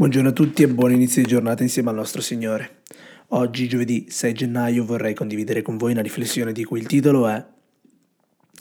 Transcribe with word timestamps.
Buongiorno 0.00 0.30
a 0.30 0.32
tutti 0.32 0.62
e 0.62 0.68
buon 0.68 0.92
inizio 0.92 1.20
di 1.20 1.28
giornata 1.28 1.62
insieme 1.62 1.90
al 1.90 1.96
nostro 1.96 2.22
Signore. 2.22 2.84
Oggi, 3.32 3.68
giovedì 3.68 4.06
6 4.08 4.32
gennaio, 4.32 4.82
vorrei 4.82 5.12
condividere 5.12 5.60
con 5.60 5.76
voi 5.76 5.92
una 5.92 6.00
riflessione 6.00 6.52
di 6.52 6.64
cui 6.64 6.78
il 6.80 6.86
titolo 6.86 7.28
è 7.28 7.44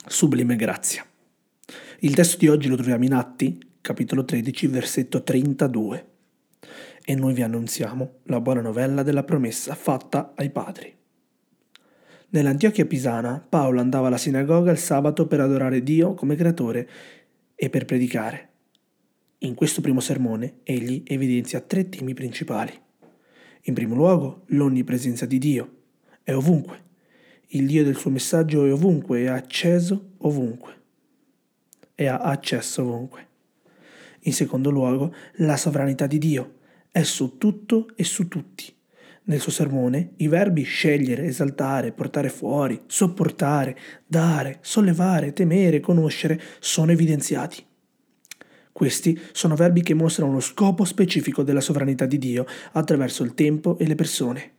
Sublime 0.05 0.57
Grazia. 0.57 1.05
Il 1.99 2.13
testo 2.13 2.35
di 2.39 2.49
oggi 2.49 2.67
lo 2.67 2.75
troviamo 2.75 3.05
in 3.05 3.13
Atti, 3.13 3.57
capitolo 3.79 4.25
13, 4.25 4.67
versetto 4.67 5.23
32. 5.23 6.07
E 7.05 7.15
noi 7.15 7.33
vi 7.33 7.41
annunziamo 7.41 8.15
la 8.23 8.41
buona 8.41 8.59
novella 8.59 9.01
della 9.01 9.23
promessa 9.23 9.75
fatta 9.75 10.33
ai 10.35 10.49
padri. 10.49 10.93
Nell'Antiochia 12.31 12.85
pisana, 12.85 13.41
Paolo 13.47 13.79
andava 13.79 14.07
alla 14.07 14.17
sinagoga 14.17 14.71
il 14.71 14.77
sabato 14.77 15.25
per 15.25 15.39
adorare 15.39 15.83
Dio 15.83 16.15
come 16.15 16.35
creatore 16.35 16.89
e 17.55 17.69
per 17.69 17.85
predicare. 17.85 18.49
In 19.41 19.55
questo 19.55 19.79
primo 19.79 20.01
sermone 20.01 20.55
egli 20.63 21.01
evidenzia 21.05 21.61
tre 21.61 21.87
temi 21.87 22.13
principali. 22.13 22.73
In 23.63 23.73
primo 23.73 23.95
luogo, 23.95 24.43
l'onnipresenza 24.47 25.25
di 25.25 25.37
Dio. 25.37 25.75
È 26.23 26.33
ovunque. 26.33 26.83
Il 27.51 27.65
Dio 27.65 27.85
del 27.85 27.95
suo 27.95 28.11
messaggio 28.11 28.65
è 28.65 28.73
ovunque, 28.73 29.21
è 29.21 29.27
acceso 29.27 30.15
ovunque. 30.17 30.73
E 31.95 32.07
ha 32.07 32.17
accesso 32.17 32.81
ovunque. 32.81 33.27
In 34.23 34.33
secondo 34.33 34.71
luogo, 34.71 35.15
la 35.35 35.55
sovranità 35.55 36.05
di 36.05 36.17
Dio. 36.17 36.55
È 36.91 37.03
su 37.03 37.37
tutto 37.37 37.87
e 37.95 38.03
su 38.03 38.27
tutti. 38.27 38.65
Nel 39.23 39.39
suo 39.39 39.53
sermone 39.53 40.15
i 40.17 40.27
verbi 40.27 40.63
scegliere, 40.63 41.23
esaltare, 41.23 41.93
portare 41.93 42.27
fuori, 42.27 42.81
sopportare, 42.87 43.77
dare, 44.05 44.57
sollevare, 44.59 45.31
temere, 45.31 45.79
conoscere 45.79 46.41
sono 46.59 46.91
evidenziati. 46.91 47.67
Questi 48.79 49.19
sono 49.33 49.55
verbi 49.55 49.83
che 49.83 49.93
mostrano 49.93 50.31
lo 50.31 50.39
scopo 50.39 50.85
specifico 50.85 51.43
della 51.43 51.59
sovranità 51.59 52.05
di 52.05 52.17
Dio 52.17 52.45
attraverso 52.71 53.25
il 53.25 53.33
tempo 53.33 53.77
e 53.77 53.85
le 53.85 53.95
persone. 53.95 54.51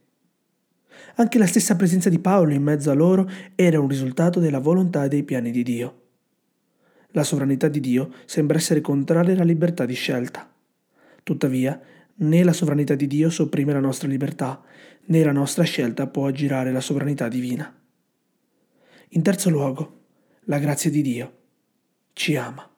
Anche 1.14 1.39
la 1.39 1.47
stessa 1.47 1.75
presenza 1.75 2.11
di 2.11 2.19
Paolo 2.19 2.53
in 2.53 2.62
mezzo 2.62 2.91
a 2.91 2.94
loro 2.94 3.27
era 3.55 3.81
un 3.81 3.89
risultato 3.89 4.39
della 4.39 4.59
volontà 4.59 5.05
e 5.05 5.09
dei 5.09 5.22
piani 5.22 5.50
di 5.50 5.62
Dio. 5.62 6.00
La 7.12 7.25
sovranità 7.25 7.69
di 7.69 7.81
Dio 7.81 8.12
sembra 8.27 8.59
essere 8.59 8.83
contraria 8.83 9.33
alla 9.33 9.42
libertà 9.42 9.86
di 9.86 9.94
scelta. 9.94 10.53
Tuttavia, 11.22 11.81
né 12.16 12.44
la 12.44 12.53
sovranità 12.53 12.94
di 12.94 13.06
Dio 13.06 13.31
sopprime 13.31 13.72
la 13.72 13.81
nostra 13.81 14.06
libertà, 14.06 14.62
né 15.06 15.25
la 15.25 15.33
nostra 15.33 15.64
scelta 15.64 16.06
può 16.09 16.27
aggirare 16.27 16.72
la 16.72 16.83
sovranità 16.83 17.27
divina. 17.27 17.75
In 19.09 19.22
terzo 19.22 19.48
luogo, 19.48 20.00
la 20.41 20.59
grazia 20.59 20.91
di 20.91 21.00
Dio 21.00 21.39
ci 22.12 22.37
ama. 22.37 22.69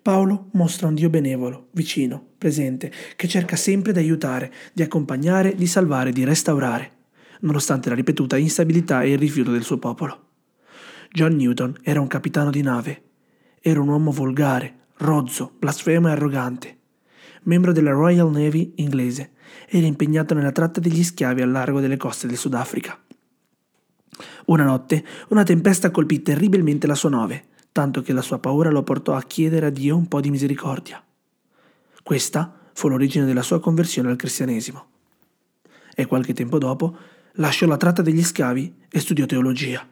Paolo 0.00 0.48
mostra 0.52 0.86
un 0.86 0.94
Dio 0.94 1.10
benevolo, 1.10 1.68
vicino, 1.72 2.24
presente, 2.38 2.90
che 3.16 3.28
cerca 3.28 3.56
sempre 3.56 3.92
di 3.92 3.98
aiutare, 3.98 4.52
di 4.72 4.82
accompagnare, 4.82 5.54
di 5.54 5.66
salvare, 5.66 6.12
di 6.12 6.24
restaurare, 6.24 6.92
nonostante 7.40 7.88
la 7.88 7.94
ripetuta 7.94 8.36
instabilità 8.36 9.02
e 9.02 9.12
il 9.12 9.18
rifiuto 9.18 9.50
del 9.50 9.62
suo 9.62 9.78
popolo. 9.78 10.26
John 11.10 11.36
Newton 11.36 11.76
era 11.82 12.00
un 12.00 12.06
capitano 12.06 12.50
di 12.50 12.62
nave. 12.62 13.02
Era 13.60 13.80
un 13.80 13.88
uomo 13.88 14.10
volgare, 14.10 14.86
rozzo, 14.98 15.52
blasfemo 15.58 16.08
e 16.08 16.12
arrogante. 16.12 16.76
Membro 17.44 17.72
della 17.72 17.90
Royal 17.90 18.30
Navy 18.30 18.72
inglese, 18.76 19.32
era 19.66 19.86
impegnato 19.86 20.34
nella 20.34 20.52
tratta 20.52 20.80
degli 20.80 21.02
schiavi 21.02 21.42
al 21.42 21.50
largo 21.50 21.80
delle 21.80 21.96
coste 21.96 22.26
del 22.26 22.36
Sudafrica. 22.36 22.98
Una 24.46 24.64
notte 24.64 25.04
una 25.28 25.42
tempesta 25.44 25.90
colpì 25.90 26.22
terribilmente 26.22 26.86
la 26.86 26.94
sua 26.94 27.10
nave 27.10 27.44
tanto 27.78 28.02
che 28.02 28.12
la 28.12 28.22
sua 28.22 28.40
paura 28.40 28.70
lo 28.70 28.82
portò 28.82 29.14
a 29.14 29.22
chiedere 29.22 29.66
a 29.66 29.70
Dio 29.70 29.96
un 29.96 30.08
po' 30.08 30.20
di 30.20 30.30
misericordia. 30.30 31.00
Questa 32.02 32.52
fu 32.72 32.88
l'origine 32.88 33.24
della 33.24 33.42
sua 33.42 33.60
conversione 33.60 34.10
al 34.10 34.16
cristianesimo. 34.16 34.86
E 35.94 36.06
qualche 36.06 36.32
tempo 36.32 36.58
dopo 36.58 36.96
lasciò 37.34 37.66
la 37.66 37.76
tratta 37.76 38.02
degli 38.02 38.24
schiavi 38.24 38.74
e 38.88 38.98
studiò 38.98 39.26
teologia. 39.26 39.86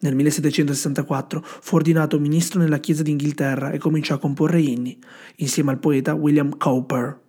Nel 0.00 0.16
1764 0.16 1.42
fu 1.44 1.76
ordinato 1.76 2.18
ministro 2.18 2.58
nella 2.58 2.80
Chiesa 2.80 3.04
d'Inghilterra 3.04 3.70
e 3.70 3.78
cominciò 3.78 4.16
a 4.16 4.18
comporre 4.18 4.60
inni, 4.60 4.98
insieme 5.36 5.70
al 5.70 5.78
poeta 5.78 6.14
William 6.14 6.56
Cowper. 6.56 7.20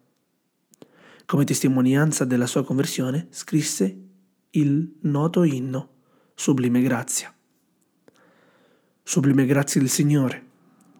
Come 1.28 1.44
testimonianza 1.44 2.26
della 2.26 2.48
sua 2.48 2.64
conversione 2.64 3.28
scrisse 3.30 3.96
il 4.50 4.96
noto 5.02 5.44
inno 5.44 5.90
Sublime 6.34 6.82
Grazia. 6.82 7.35
Sublime 9.08 9.46
grazie 9.46 9.80
del 9.80 9.92
Signore. 9.92 10.44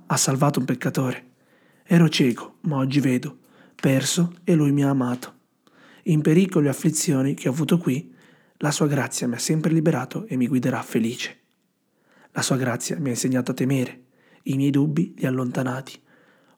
Ha 0.06 0.16
salvato 0.16 0.60
un 0.60 0.66
peccatore. 0.66 1.32
Ero 1.84 2.08
cieco, 2.08 2.58
ma 2.62 2.78
oggi 2.78 3.00
vedo. 3.00 3.40
Perso 3.74 4.36
e 4.44 4.54
Lui 4.54 4.72
mi 4.72 4.84
ha 4.84 4.90
amato. 4.90 5.34
In 6.04 6.22
pericolo 6.22 6.68
e 6.68 6.70
afflizioni 6.70 7.34
che 7.34 7.48
ho 7.48 7.52
avuto 7.52 7.80
qui, 7.80 8.14
la 8.58 8.70
sua 8.70 8.86
grazia 8.86 9.28
mi 9.28 9.34
ha 9.34 9.40
sempre 9.40 9.74
liberato 9.74 10.28
e 10.28 10.36
mi 10.36 10.48
guiderà 10.48 10.84
felice. 10.84 11.40
La 12.34 12.44
sua 12.44 12.58
grazia 12.58 12.96
mi 13.00 13.08
ha 13.08 13.14
insegnato 13.14 13.52
a 13.52 13.56
temere, 13.56 14.04
i 14.44 14.56
miei 14.56 14.70
dubbi 14.70 15.16
li 15.18 15.26
ha 15.26 15.30
allontanati. 15.30 16.00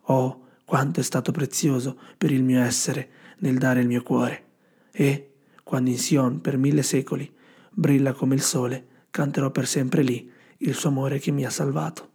Oh, 0.07 0.47
quanto 0.65 0.99
è 0.99 1.03
stato 1.03 1.31
prezioso 1.31 1.97
per 2.17 2.33
il 2.33 2.43
mio 2.43 2.59
essere 2.59 3.09
nel 3.37 3.57
dare 3.57 3.79
il 3.79 3.87
mio 3.87 4.03
cuore. 4.03 4.43
E, 4.91 5.31
quando 5.63 5.91
in 5.91 5.97
Sion 5.97 6.41
per 6.41 6.57
mille 6.57 6.83
secoli 6.83 7.33
brilla 7.71 8.11
come 8.11 8.35
il 8.35 8.41
sole, 8.41 8.85
canterò 9.09 9.49
per 9.49 9.65
sempre 9.65 10.01
lì 10.01 10.35
il 10.59 10.73
suo 10.73 10.89
amore 10.89 11.19
che 11.19 11.31
mi 11.31 11.45
ha 11.45 11.49
salvato. 11.49 12.11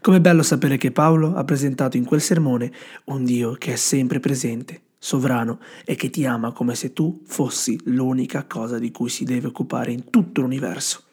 Com'è 0.00 0.20
bello 0.20 0.42
sapere 0.42 0.76
che 0.76 0.92
Paolo 0.92 1.34
ha 1.34 1.44
presentato 1.44 1.96
in 1.96 2.04
quel 2.04 2.20
sermone 2.20 2.72
un 3.06 3.24
Dio 3.24 3.52
che 3.54 3.74
è 3.74 3.76
sempre 3.76 4.20
presente, 4.20 4.82
sovrano 4.98 5.60
e 5.84 5.94
che 5.94 6.10
ti 6.10 6.24
ama 6.24 6.52
come 6.52 6.74
se 6.74 6.92
tu 6.92 7.22
fossi 7.26 7.78
l'unica 7.84 8.46
cosa 8.46 8.78
di 8.78 8.90
cui 8.90 9.08
si 9.08 9.24
deve 9.24 9.48
occupare 9.48 9.92
in 9.92 10.08
tutto 10.10 10.40
l'universo. 10.40 11.04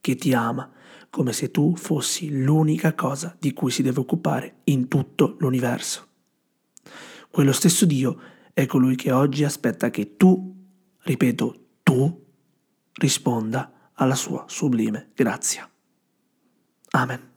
Che 0.00 0.14
ti 0.16 0.32
ama 0.32 0.70
come 1.10 1.32
se 1.32 1.50
tu 1.50 1.74
fossi 1.76 2.30
l'unica 2.30 2.94
cosa 2.94 3.36
di 3.38 3.52
cui 3.52 3.70
si 3.70 3.82
deve 3.82 4.00
occupare 4.00 4.60
in 4.64 4.88
tutto 4.88 5.36
l'universo. 5.40 6.06
Quello 7.30 7.52
stesso 7.52 7.84
Dio 7.84 8.20
è 8.52 8.66
colui 8.66 8.96
che 8.96 9.12
oggi 9.12 9.44
aspetta 9.44 9.90
che 9.90 10.16
tu, 10.16 10.54
ripeto, 11.00 11.64
tu, 11.82 12.24
risponda 12.92 13.72
alla 14.00 14.14
sua 14.14 14.44
sublime 14.48 15.10
grazia. 15.14 15.68
Amen. 16.92 17.29